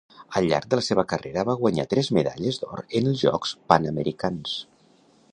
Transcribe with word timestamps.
Al 0.39 0.45
llarg 0.51 0.67
de 0.69 0.77
la 0.79 0.83
seva 0.85 1.03
carrera 1.11 1.43
va 1.49 1.55
guanyar 1.59 1.85
tres 1.91 2.09
medalles 2.17 2.57
d'or 2.63 2.81
en 3.01 3.09
els 3.11 3.21
Jocs 3.27 3.53
Panamericans. 3.73 4.57